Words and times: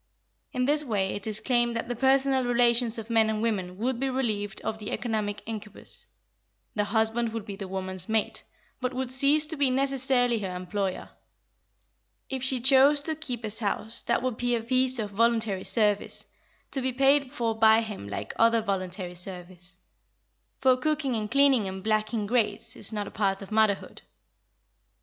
In 0.51 0.65
this 0.65 0.83
way 0.83 1.09
it 1.13 1.27
is 1.27 1.39
claimed 1.39 1.75
that 1.75 1.87
the 1.87 1.95
personal 1.95 2.43
relations 2.43 2.97
of 2.97 3.11
men 3.11 3.29
and 3.29 3.39
women 3.39 3.77
would 3.77 3.99
be 3.99 4.09
relieved 4.09 4.59
of 4.61 4.79
the 4.79 4.89
economic 4.89 5.43
incubus: 5.45 6.07
the 6.73 6.85
husband 6.85 7.31
would 7.33 7.45
be 7.45 7.55
the 7.55 7.67
woman's 7.67 8.09
mate, 8.09 8.43
but 8.79 8.95
would 8.95 9.11
cease 9.11 9.45
to 9.45 9.55
be 9.55 9.69
necessarily 9.69 10.39
her 10.39 10.55
employer. 10.55 11.09
If 12.31 12.41
she 12.41 12.61
chose 12.61 13.01
to 13.01 13.15
keep 13.15 13.43
his 13.43 13.59
house, 13.59 14.01
that 14.01 14.23
would 14.23 14.37
be 14.37 14.55
a 14.55 14.63
piece 14.63 14.97
of 14.97 15.11
voluntary 15.11 15.65
service, 15.65 16.25
to 16.71 16.81
be 16.81 16.91
paid 16.93 17.31
for 17.31 17.53
by 17.59 17.81
him 17.81 18.07
like 18.09 18.33
other 18.37 18.61
voluntary 18.61 19.13
service; 19.13 19.77
for 20.57 20.75
cooking 20.77 21.15
and 21.15 21.29
cleaning 21.29 21.67
and 21.67 21.83
blacking 21.83 22.25
grates 22.25 22.75
is 22.75 22.91
not 22.91 23.05
a 23.05 23.11
part 23.11 23.43
of 23.43 23.51
motherhood. 23.51 24.01